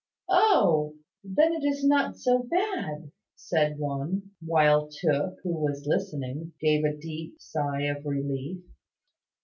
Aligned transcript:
"Oh! 0.29 0.95
Then, 1.23 1.53
it 1.53 1.63
is 1.63 1.85
not 1.85 2.17
so 2.17 2.41
bad," 2.41 3.11
said 3.35 3.77
one, 3.77 4.31
while 4.43 4.87
Tooke, 4.87 5.37
who 5.43 5.51
was 5.53 5.85
listening, 5.85 6.53
gave 6.59 6.83
a 6.83 6.97
deep 6.97 7.35
sigh 7.39 7.83
of 7.83 8.03
relief. 8.03 8.63